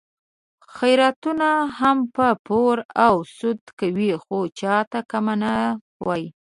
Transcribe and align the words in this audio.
خیراتونه 0.75 1.49
هم 1.79 1.97
په 2.15 2.27
پور 2.45 2.77
او 3.05 3.15
سود 3.37 3.61
کوي، 3.79 4.11
خو 4.23 4.37
چاته 4.59 4.99
کمه 5.11 5.35
نه 5.43 5.53
وایي. 6.05 6.27